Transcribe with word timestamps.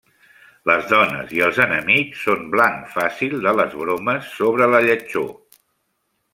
Les 0.69 0.87
dones 0.93 1.33
i 1.39 1.43
els 1.47 1.59
enemics 1.65 2.23
són 2.29 2.41
blanc 2.57 2.89
fàcil 2.95 3.37
de 3.47 3.55
les 3.61 3.79
bromes 3.85 4.35
sobre 4.41 4.73
la 4.75 4.85
lletjor. 4.91 5.33